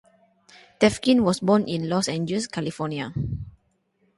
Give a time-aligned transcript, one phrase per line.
[0.79, 3.13] Tefkin was born in Los Angeles, California.